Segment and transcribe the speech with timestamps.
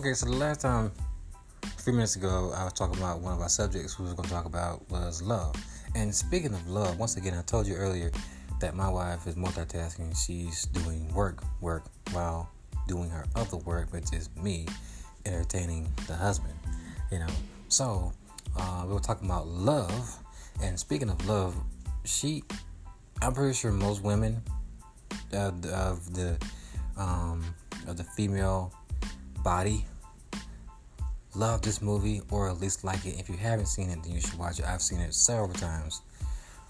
[0.00, 0.90] Okay, so the last time,
[1.62, 4.30] a few minutes ago, I was talking about one of our subjects we were going
[4.30, 5.54] to talk about was love.
[5.94, 8.10] And speaking of love, once again, I told you earlier
[8.62, 10.16] that my wife is multitasking.
[10.16, 12.48] She's doing work, work, while
[12.88, 14.64] doing her other work, which is me
[15.26, 16.54] entertaining the husband.
[17.12, 17.34] You know,
[17.68, 18.14] so
[18.56, 20.18] uh, we were talking about love.
[20.62, 21.54] And speaking of love,
[22.06, 22.42] she,
[23.20, 24.40] I'm pretty sure most women
[25.34, 26.38] uh, of the
[26.96, 27.44] um,
[27.86, 28.72] of the female
[29.44, 29.84] body
[31.34, 33.18] love this movie or at least like it.
[33.18, 34.66] If you haven't seen it, then you should watch it.
[34.66, 36.02] I've seen it several times.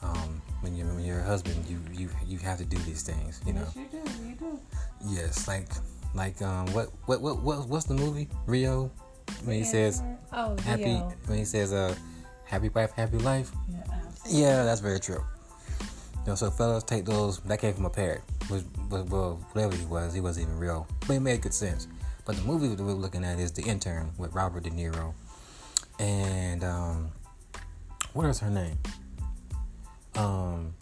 [0.02, 3.40] Um, when you when you're a husband, you you you have to do these things.
[3.46, 3.66] You know.
[3.74, 4.28] Yes, you do.
[4.28, 4.60] You do.
[5.06, 5.68] Yes, like
[6.14, 8.90] like um, what what what what what's the movie Rio
[9.44, 10.02] when he says
[10.32, 11.12] oh, happy Leo.
[11.26, 11.94] when he says uh
[12.44, 13.50] happy wife happy life.
[13.68, 14.42] Yeah, absolutely.
[14.42, 15.22] Yeah, that's very true.
[15.80, 17.40] You know, so fellas, take those.
[17.40, 18.22] That came from a parrot.
[18.50, 21.86] Was well, whatever he was, he wasn't even real, but it made good sense.
[22.24, 25.14] But the movie that we're looking at is The Intern with Robert De Niro,
[25.98, 27.10] and um,
[28.12, 28.78] what is her name?
[30.16, 30.74] Um,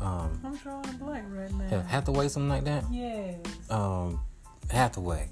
[0.00, 1.80] um, I'm drawing a blank right now.
[1.80, 2.84] Hathaway, something like that.
[2.90, 3.36] Yes.
[3.70, 4.20] Um,
[4.70, 5.28] Hathaway.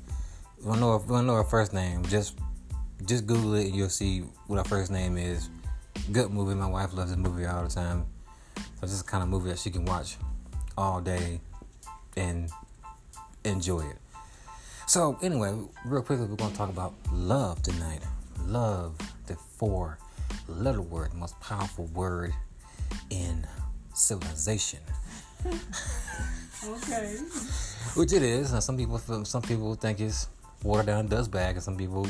[0.58, 0.96] We don't know.
[0.96, 2.04] If, we don't know her first name.
[2.06, 2.38] Just,
[3.04, 5.50] just Google it, and you'll see what her first name is.
[6.10, 6.54] Good movie.
[6.54, 8.06] My wife loves this movie all the time.
[8.56, 10.16] So this is the kind of movie that she can watch
[10.76, 11.40] all day
[12.16, 12.50] and
[13.44, 13.96] enjoy it.
[14.86, 15.52] So anyway,
[15.84, 18.00] real quickly, we're gonna talk about love tonight.
[18.46, 22.32] Love, the four-letter word, most powerful word
[23.10, 23.46] in
[23.94, 24.80] civilization.
[26.68, 27.16] Okay.
[27.94, 28.52] Which it is.
[28.52, 30.26] Now, some people feel, some people think it's
[30.64, 32.08] watered down dust bag, and some people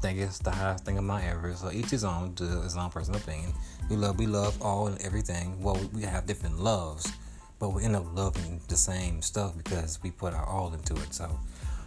[0.00, 1.52] think it's the highest thing of my ever.
[1.54, 3.52] So each his own to his own personal opinion.
[3.90, 5.60] We love we love all and everything.
[5.62, 7.12] Well, we have different loves,
[7.58, 11.12] but we end up loving the same stuff because we put our all into it.
[11.12, 11.28] So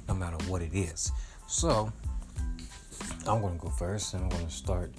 [0.07, 1.11] no matter what it is.
[1.47, 1.91] So
[3.27, 4.91] I'm gonna go first, and I'm gonna start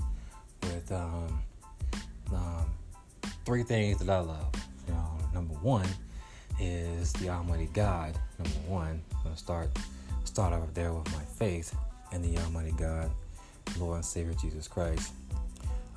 [0.62, 1.42] with um,
[2.32, 2.70] um,
[3.44, 4.52] three things that I love.
[4.86, 5.88] You know, number one
[6.60, 8.14] is the Almighty God.
[8.38, 9.70] Number one, I'm gonna start
[10.24, 11.74] start over there with my faith
[12.12, 13.10] in the Almighty God,
[13.78, 15.12] Lord and Savior Jesus Christ.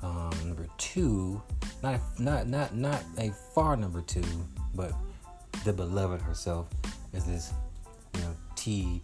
[0.02, 1.40] Um, number two,
[1.82, 4.24] not not not not a far number two,
[4.74, 4.92] but
[5.64, 6.68] the beloved herself
[7.12, 7.52] is this,
[8.66, 9.02] you T.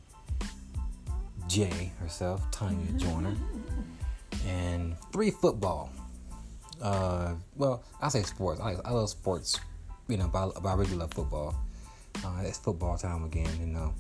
[1.47, 3.35] J herself, Tanya Joyner,
[4.47, 5.91] and three football.
[6.83, 8.61] Uh, well, I say sports.
[8.61, 9.59] I, I love sports.
[10.09, 11.55] You know, but I, but I really love football.
[12.25, 13.95] Uh, it's football time again, you know.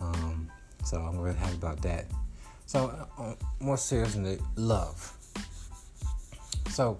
[0.00, 0.50] Um,
[0.84, 2.06] so I'm really happy about that.
[2.66, 5.12] So, uh, more seriously, love.
[6.70, 6.98] So,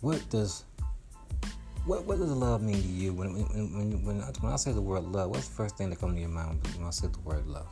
[0.00, 0.64] what does
[1.84, 3.44] what what does love mean to you when when
[3.74, 5.30] when when, when I say the word love?
[5.30, 7.66] What's the first thing that comes to your mind when I say the word love?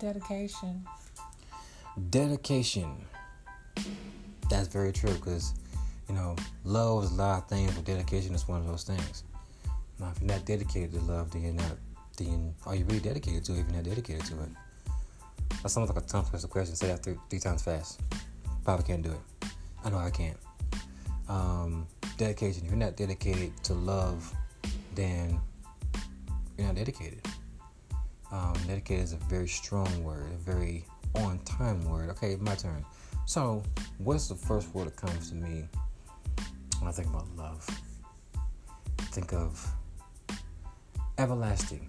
[0.00, 0.84] Dedication.
[2.10, 2.96] Dedication.
[4.50, 5.54] That's very true because
[6.08, 9.24] you know love is a lot of things, but dedication is one of those things.
[10.00, 11.76] Now, if you're not dedicated to love, then you're not.
[12.16, 13.60] Then are you really dedicated to it?
[13.60, 14.48] If you're not dedicated to it,
[15.62, 16.74] that sounds like a tongue twister question.
[16.74, 18.00] Say that three, three times fast.
[18.64, 19.48] Probably can't do it.
[19.84, 20.36] I know I can't.
[21.28, 21.86] Um,
[22.16, 22.64] dedication.
[22.64, 24.32] If you're not dedicated to love,
[24.94, 25.40] then
[26.56, 27.26] you're not dedicated.
[28.30, 30.84] Um, dedicated is a very strong word, a very
[31.14, 32.10] on time word.
[32.10, 32.84] Okay, my turn.
[33.26, 33.62] So,
[33.98, 35.68] what's the first word that comes to me
[36.80, 37.66] when I think about love?
[39.12, 39.64] Think of
[41.18, 41.88] everlasting.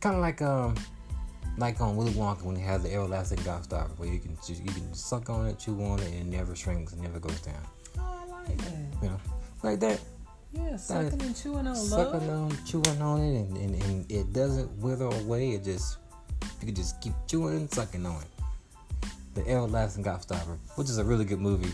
[0.00, 0.74] Kind of like um,
[1.58, 4.94] like on Willy Wonka when he has the everlasting gobstopper, where you can you can
[4.94, 7.62] suck on it, chew on it, and it never shrinks, and never goes down.
[8.48, 9.02] Like that.
[9.02, 9.20] You know,
[9.62, 10.00] like that.
[10.52, 12.52] Yeah, sucking and chewing on sucking love.
[12.52, 15.50] on, chewing on it, and, and, and it doesn't wither away.
[15.50, 15.98] It just
[16.60, 19.10] you can just keep chewing and sucking on it.
[19.34, 21.72] The Everlasting Gobstopper, which is a really good movie.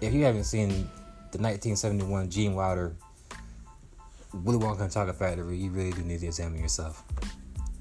[0.00, 0.68] If you haven't seen
[1.32, 2.96] the 1971 Gene Wilder
[4.42, 7.04] Willy Wonka and Chocolate Factory, you really do need to examine yourself.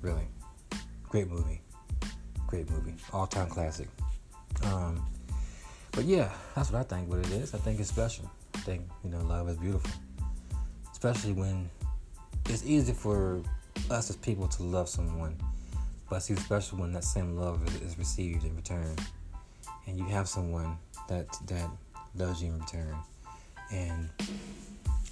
[0.01, 0.27] Really,
[1.09, 1.61] great movie,
[2.47, 3.87] great movie, all time classic.
[4.63, 5.03] Um,
[5.93, 7.09] but yeah, that's what I think.
[7.09, 8.29] What it is, I think it's special.
[8.55, 9.91] I think you know, love is beautiful
[11.03, 11.69] especially when
[12.47, 13.41] it's easy for
[13.91, 15.35] us as people to love someone,
[16.09, 18.95] but it's especially when that same love is received in return,
[19.85, 20.77] and you have someone
[21.09, 21.69] that that
[22.15, 22.95] loves you in return.
[23.69, 24.09] And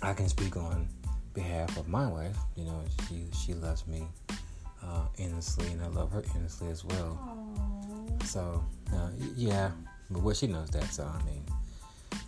[0.02, 0.88] I can speak on
[1.34, 2.38] behalf of my wife.
[2.56, 4.08] You know, she she loves me
[4.82, 7.20] uh, endlessly, and I love her endlessly as well.
[7.22, 8.24] Aww.
[8.26, 8.64] So
[8.94, 9.72] uh, yeah,
[10.12, 10.86] but well, she knows that.
[10.92, 11.44] So I mean,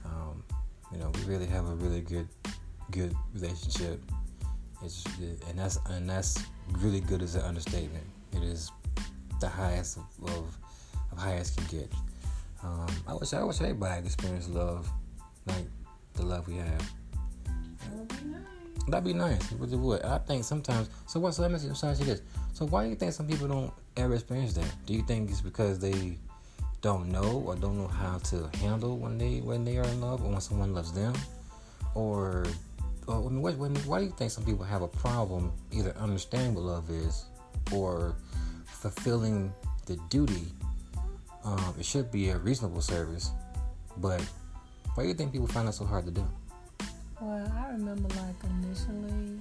[0.05, 0.43] um,
[0.91, 2.27] you know, we really have a really good
[2.91, 4.01] good relationship.
[4.83, 5.05] It's
[5.49, 8.05] and that's and that's really good as an understatement.
[8.33, 8.71] It is
[9.39, 10.57] the highest of, of,
[11.11, 11.91] of highest can get.
[12.63, 14.89] Um, I wish I wish everybody had experienced love
[15.45, 15.65] like
[16.13, 16.91] the love we have.
[17.83, 18.43] That would be nice.
[18.87, 19.51] That'd be nice.
[19.51, 19.73] It.
[19.73, 20.01] It would.
[20.03, 20.89] I think sometimes.
[21.07, 21.33] So what?
[21.33, 22.21] So let me I see this.
[22.53, 24.71] So why do you think some people don't ever experience that?
[24.85, 26.17] Do you think it's because they
[26.83, 30.21] don't know or don't know how to handle when they when they are in love
[30.23, 31.13] or when someone loves them,
[31.95, 32.45] or
[33.07, 33.55] or I mean, what,
[33.87, 37.25] why do you think some people have a problem either understanding what love is
[37.71, 38.15] or
[38.65, 39.53] fulfilling
[39.85, 40.47] the duty?
[41.45, 43.31] Um, it should be a reasonable service,
[43.97, 44.21] but
[44.95, 46.27] why do you think people find that so hard to do?
[47.19, 49.39] Well, I remember like initially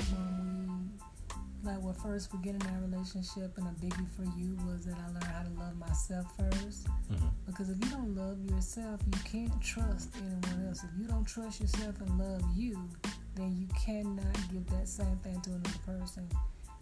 [1.65, 5.25] like when first beginning our relationship, and a biggie for you was that I learned
[5.25, 7.31] how to love myself 1st Mhm.
[7.47, 10.83] Because if you don't love yourself, you can't trust anyone else.
[10.85, 12.89] If you don't trust yourself and love you,
[13.35, 16.29] then you cannot give that same thing to another person.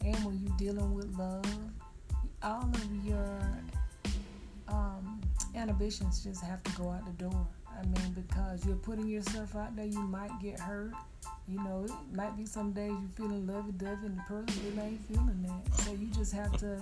[0.03, 1.45] And when you're dealing with love,
[2.43, 3.41] all of your
[4.69, 5.21] um,
[5.55, 7.47] inhibitions just have to go out the door.
[7.81, 10.93] I mean, because you're putting yourself out there, you might get hurt.
[11.49, 15.05] You know, it might be some days you're feeling lovey-dovey and the person really ain't
[15.07, 15.75] feeling that.
[15.83, 16.81] So you just have to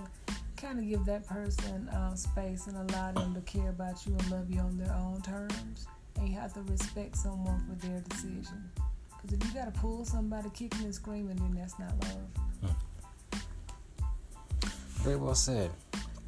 [0.57, 4.31] kind of give that person uh, space and allow them to care about you and
[4.31, 5.87] love you on their own terms.
[6.17, 8.69] And you have to respect someone for their decision.
[9.21, 12.73] Because if you got to pull somebody kicking and screaming, then that's not love.
[15.01, 15.71] Very well said.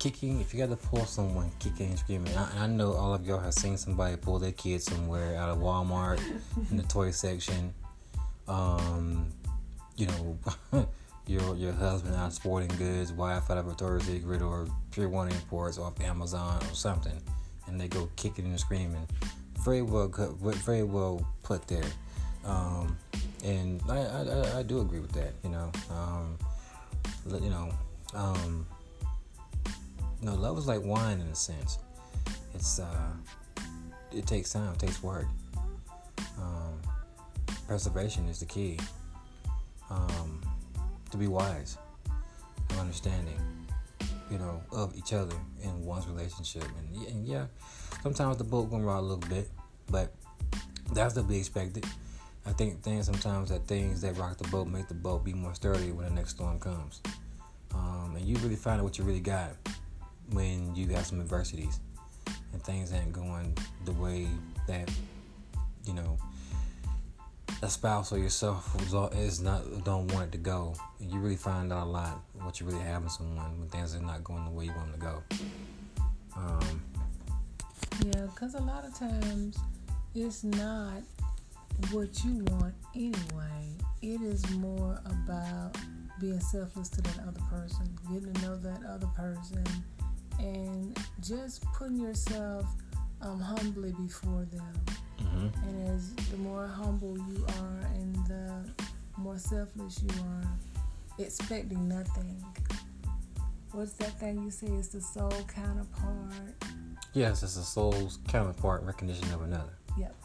[0.01, 3.23] Kicking, if you got to pull someone kicking and screaming, I, I know all of
[3.23, 6.19] y'all have seen somebody pull their kid somewhere out of Walmart
[6.71, 7.71] in the toy section.
[8.47, 9.27] Um,
[9.97, 10.39] you know,
[11.27, 15.27] your your husband out sporting goods, wife out of a Victoria's Secret or Pure One
[15.29, 17.21] Imports off Amazon or something,
[17.67, 19.07] and they go kicking and screaming.
[19.63, 20.07] Very well,
[20.41, 21.85] very well put there.
[22.43, 22.97] Um,
[23.43, 25.33] and I, I- I do agree with that.
[25.43, 26.39] You know, um,
[27.39, 27.71] you know,
[28.15, 28.65] um,
[30.21, 31.79] no, love is like wine in a sense.
[32.53, 33.11] It's uh,
[34.11, 35.25] it takes time, it takes work.
[36.37, 36.79] Um,
[37.67, 38.79] preservation is the key.
[39.89, 40.41] Um,
[41.09, 41.77] to be wise
[42.69, 43.39] and understanding,
[44.29, 47.45] you know, of each other in one's relationship, and, and yeah,
[48.01, 49.49] sometimes the boat gonna a little bit,
[49.89, 50.13] but
[50.93, 51.85] that's to be expected.
[52.45, 55.53] I think things sometimes that things that rock the boat make the boat be more
[55.53, 57.01] sturdy when the next storm comes.
[57.73, 59.51] Um, and you really find out what you really got
[60.31, 61.79] when you have some adversities
[62.53, 63.55] and things ain't going
[63.85, 64.27] the way
[64.67, 64.89] that
[65.85, 66.17] you know
[67.63, 68.75] a spouse or yourself
[69.15, 70.73] is not don't want it to go.
[70.99, 74.01] You really find out a lot what you really have in someone when things are
[74.01, 75.23] not going the way you want them to go.
[76.35, 76.81] Um,
[78.05, 79.59] Yeah, because a lot of times
[80.15, 81.03] it's not
[81.91, 83.77] what you want anyway.
[84.01, 85.77] It is more about
[86.19, 89.63] being selfless to that other person, getting to know that other person,
[90.41, 92.65] and just putting yourself
[93.21, 94.73] um, humbly before them.
[95.19, 95.51] mhm.
[95.67, 98.69] And as the more humble you are and the
[99.17, 100.43] more selfless you are,
[101.19, 102.43] expecting nothing.
[103.71, 106.55] What's that thing you say is the soul counterpart?
[107.13, 109.77] Yes, it's a soul's counterpart recognition of another.
[109.97, 110.15] Yep.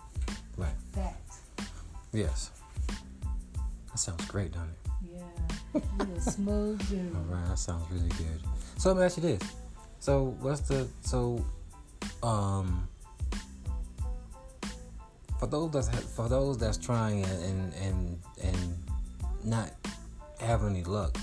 [0.56, 0.74] Right.
[0.92, 1.20] That.
[2.12, 2.50] Yes.
[3.88, 5.12] That sounds great, doesn't it?
[5.14, 5.80] Yeah.
[6.06, 7.14] You a smooth dude.
[7.14, 8.40] All right, that sounds really good.
[8.78, 9.40] So let me ask you this:
[9.98, 11.44] So what's the so
[12.22, 12.88] um
[15.38, 18.78] for those that's for those that's trying and and and,
[19.44, 19.70] not
[20.40, 21.16] having any luck?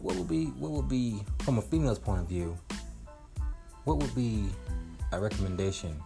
[0.00, 2.56] What would be what would be from a female's point of view?
[3.84, 4.48] What would be
[5.12, 6.00] a recommendation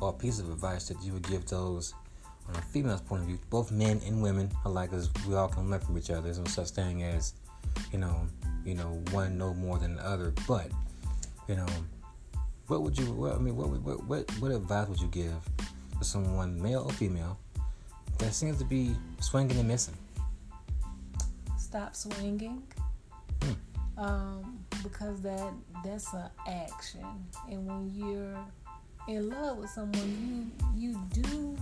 [0.00, 1.94] or a piece of advice that you would give those
[2.48, 5.70] on a female's point of view, both men and women alike, as we all can
[5.70, 6.22] learn from each other.
[6.22, 7.34] There's no such thing as,
[7.92, 8.26] you know,
[8.64, 10.32] you know, one know more than the other.
[10.46, 10.68] But,
[11.48, 11.66] you know,
[12.66, 13.12] what would you?
[13.12, 15.34] What, I mean, what, what what what advice would you give
[15.98, 17.38] to someone, male or female,
[18.18, 19.96] that seems to be swinging and missing?
[21.58, 22.62] Stop swinging.
[23.98, 25.52] Um, because that
[25.84, 27.04] that's an action,
[27.50, 28.38] and when you're
[29.06, 31.56] in love with someone, you you do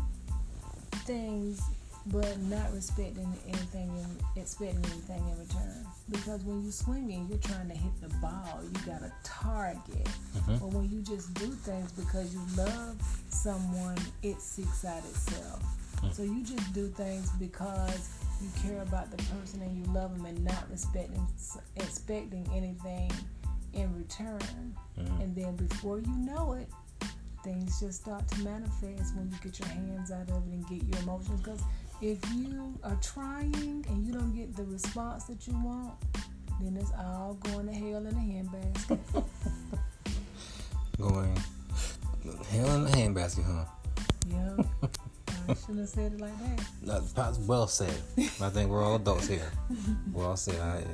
[1.05, 1.61] things,
[2.07, 5.87] but not respecting anything and expecting anything in return.
[6.11, 8.61] Because when you're swinging, you're trying to hit the ball.
[8.63, 10.09] You got a target.
[10.35, 10.61] Mhm.
[10.61, 12.97] But when you just do things because you love
[13.29, 15.63] someone, it seeks out itself.
[16.03, 16.15] Mm.
[16.15, 18.09] So you just do things because
[18.41, 21.27] you care about the person and you love them and not respecting,
[21.77, 23.13] expecting anything
[23.75, 24.75] in return.
[24.99, 25.21] Mhm.
[25.21, 26.69] And then before you know it,
[27.45, 30.83] things just start to manifest when you get your hands out of it and get
[30.83, 31.41] your emotions.
[31.41, 31.61] Because
[32.03, 35.93] if you are trying and you don't get the response that you want,
[36.61, 38.99] then it's all going to hell in a handbasket.
[40.99, 41.35] Going
[42.51, 43.65] hell in a handbasket, huh?
[44.29, 44.65] yeah.
[45.49, 46.33] I shouldn't have said it like
[46.83, 47.15] that.
[47.15, 47.97] That's well said.
[48.19, 49.51] I think we're all adults here.
[50.13, 50.61] Well said.
[50.61, 50.85] I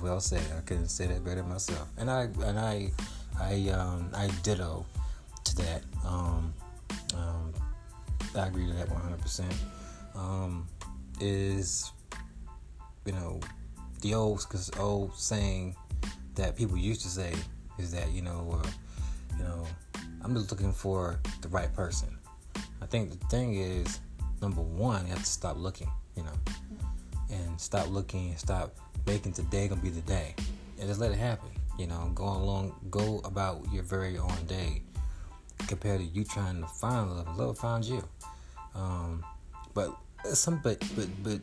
[0.00, 0.42] well said.
[0.56, 1.88] I couldn't say that better myself.
[1.98, 2.90] And I and I
[3.38, 4.86] I um I ditto
[5.44, 5.82] to that.
[6.06, 6.54] Um,
[7.14, 7.52] um
[8.36, 9.20] I agree to that 100.
[9.20, 9.52] percent
[10.18, 10.66] Um,
[11.20, 11.92] is
[13.06, 13.40] you know
[14.02, 15.76] the old cause old saying
[16.34, 17.32] that people used to say
[17.78, 18.68] is that you know uh,
[19.36, 19.64] you know
[20.22, 22.18] I'm just looking for the right person.
[22.82, 24.00] I think the thing is
[24.42, 26.32] number one you have to stop looking, you know,
[27.30, 28.74] and stop looking, and stop
[29.06, 30.34] making today gonna be the day,
[30.78, 31.48] and just let it happen.
[31.78, 34.82] You know, go along, go about your very own day
[35.68, 37.38] compared to you trying to find love.
[37.38, 38.02] Love finds you.
[38.74, 39.24] Um,
[39.74, 41.40] but some, but but but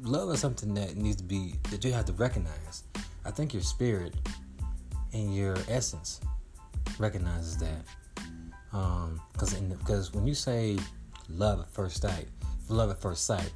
[0.00, 2.84] love is something that needs to be that you have to recognize.
[3.24, 4.14] I think your spirit
[5.12, 6.20] and your essence
[6.98, 7.84] recognizes that.
[8.72, 10.78] Um, because because when you say
[11.28, 12.28] love at first sight,
[12.68, 13.50] love at first sight,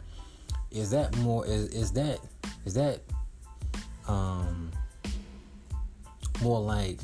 [0.70, 2.18] is that more is is that
[2.64, 3.00] is that
[4.08, 4.70] um
[6.42, 7.00] more like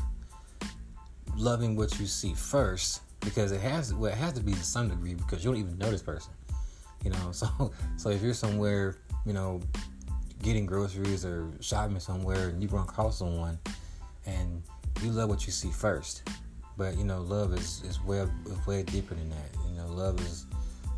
[1.36, 4.88] loving what you see first because it has well it has to be to some
[4.88, 6.32] degree because you don't even know this person
[7.04, 9.60] you know so so if you're somewhere you know
[10.42, 13.58] getting groceries or shopping somewhere and you run across someone
[14.26, 14.62] and
[15.02, 16.28] you love what you see first
[16.76, 20.18] but you know love is is way is way deeper than that you know love
[20.20, 20.46] is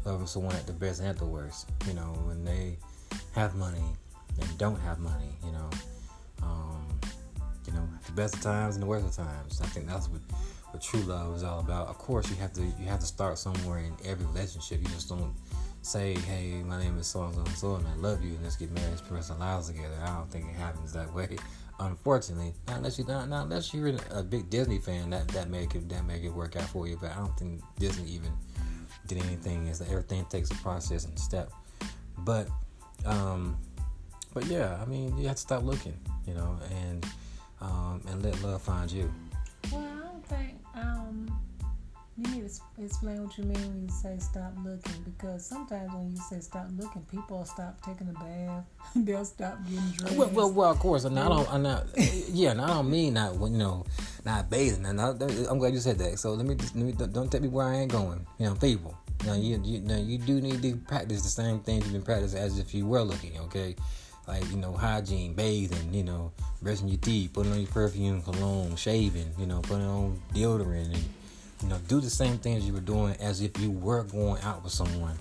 [0.04, 2.76] loving someone at the best and at the worst you know when they
[3.32, 3.84] have money
[4.40, 5.70] and don't have money you know
[6.42, 6.86] um,
[7.66, 10.20] you know the best of times and the worst of times i think that's what
[10.72, 11.88] what true love is all about.
[11.88, 14.80] Of course, you have to you have to start somewhere in every relationship.
[14.80, 15.34] You just don't
[15.82, 18.42] say, "Hey, my name is so and so and so, and I love you," and
[18.42, 19.94] let's get married, spend our lives together.
[20.02, 21.36] I don't think it happens that way.
[21.80, 25.74] Unfortunately, not unless you not, not unless you're a big Disney fan, that that make
[25.74, 26.96] it that make it work out for you.
[27.00, 28.32] But I don't think Disney even
[29.06, 29.66] did anything.
[29.66, 31.50] Is that everything takes a process and step.
[32.18, 32.48] But
[33.04, 33.56] um,
[34.32, 37.06] but yeah, I mean, you have to stop looking, you know, and
[37.60, 39.12] um, and let love find you.
[42.18, 46.10] You need to explain what you mean when you say stop looking because sometimes when
[46.10, 48.64] you say stop looking, people stop taking a bath.
[48.94, 50.16] They'll stop getting dressed.
[50.16, 51.04] Well, well, well of course.
[51.04, 51.86] And I don't, I'm not,
[52.28, 53.86] yeah, and I don't mean not, you know,
[54.26, 54.84] not bathing.
[54.84, 55.10] And I,
[55.50, 56.18] am glad you said that.
[56.18, 58.26] So let me, just, let me don't take me where I ain't going.
[58.38, 58.94] You know, people.
[59.24, 62.40] Now you, you, now you do need to practice the same things you've been practicing
[62.40, 63.38] as if you were looking.
[63.38, 63.74] Okay,
[64.28, 68.76] like you know, hygiene, bathing, you know, brushing your teeth, putting on your perfume, cologne,
[68.76, 71.04] shaving, you know, putting on deodorant and
[71.62, 74.62] you know, do the same things you were doing as if you were going out
[74.64, 75.16] with someone.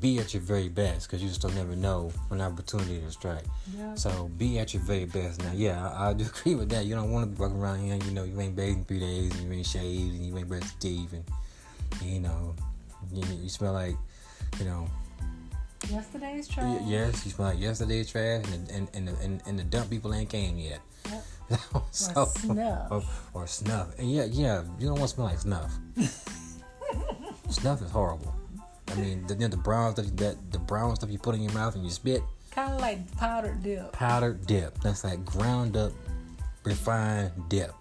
[0.00, 3.44] Be at your very best because you just don't never know when opportunity to strike.
[3.76, 3.94] Yeah.
[3.94, 5.42] So be at your very best.
[5.42, 6.84] Now, yeah, I, I do agree with that.
[6.84, 9.34] You don't want to be walking around here, you know, you ain't bathed three days
[9.34, 11.24] and you ain't shaved and you ain't brushed your teeth and,
[12.02, 12.54] you know,
[13.12, 13.96] you, you smell like,
[14.58, 14.88] you know,
[15.90, 16.80] Yesterday's trash.
[16.86, 20.30] Yes, you smell like yesterday's trash, and and and, and, and the dump people ain't
[20.30, 20.80] came yet.
[21.10, 21.24] Yep.
[21.90, 22.90] so, or snuff.
[22.90, 23.02] Or,
[23.34, 23.98] or, snuff.
[23.98, 25.72] And yeah, yeah, you don't want to smell like snuff.
[27.50, 28.34] snuff is horrible.
[28.88, 31.74] I mean, the, the brown stuff that the brown stuff you put in your mouth
[31.74, 32.22] and you spit.
[32.50, 33.92] Kind of like powdered dip.
[33.92, 34.78] Powdered dip.
[34.80, 35.92] That's like ground up,
[36.64, 37.72] refined dip.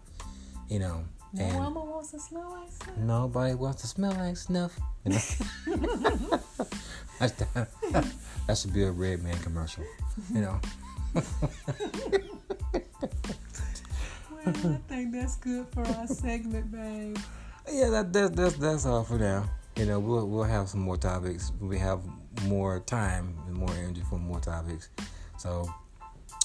[0.70, 1.04] You know.
[1.36, 2.98] No and mama wants to smell like snuff.
[2.98, 4.78] Nobody wants to smell like snuff.
[5.06, 5.20] You know?
[8.48, 9.84] that should be a red man commercial.
[10.34, 10.62] You know.
[14.46, 17.18] I think that's good for our segment, babe.
[17.72, 19.50] Yeah, that, that that's that's all for now.
[19.78, 21.52] You know, we'll we'll have some more topics.
[21.62, 22.02] We have
[22.44, 24.90] more time and more energy for more topics.
[25.38, 25.74] So,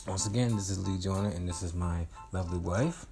[0.07, 3.07] once again, this is Lee Joyner, and this is my lovely wife,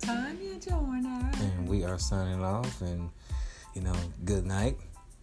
[0.00, 2.80] Tanya Joyner, and we are signing off.
[2.80, 3.10] And
[3.74, 4.76] you know, good night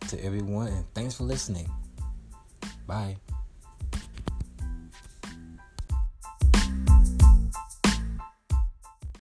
[0.07, 1.69] to everyone, and thanks for listening.
[2.87, 3.17] Bye.